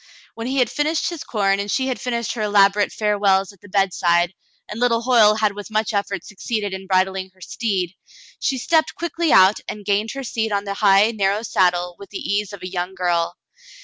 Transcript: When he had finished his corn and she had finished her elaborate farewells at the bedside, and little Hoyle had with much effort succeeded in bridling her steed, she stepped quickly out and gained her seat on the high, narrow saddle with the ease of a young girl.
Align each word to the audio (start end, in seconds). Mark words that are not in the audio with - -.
When 0.33 0.47
he 0.47 0.57
had 0.57 0.71
finished 0.71 1.11
his 1.11 1.23
corn 1.23 1.59
and 1.59 1.69
she 1.69 1.85
had 1.87 2.01
finished 2.01 2.33
her 2.33 2.41
elaborate 2.41 2.91
farewells 2.91 3.53
at 3.53 3.61
the 3.61 3.69
bedside, 3.69 4.33
and 4.67 4.79
little 4.79 5.03
Hoyle 5.03 5.35
had 5.35 5.53
with 5.53 5.69
much 5.69 5.93
effort 5.93 6.25
succeeded 6.25 6.73
in 6.73 6.87
bridling 6.87 7.29
her 7.35 7.39
steed, 7.41 7.93
she 8.39 8.57
stepped 8.57 8.95
quickly 8.95 9.31
out 9.31 9.59
and 9.67 9.85
gained 9.85 10.09
her 10.15 10.23
seat 10.23 10.51
on 10.51 10.63
the 10.63 10.73
high, 10.73 11.11
narrow 11.11 11.43
saddle 11.43 11.95
with 11.99 12.09
the 12.09 12.17
ease 12.17 12.51
of 12.51 12.63
a 12.63 12.67
young 12.67 12.95
girl. 12.95 13.37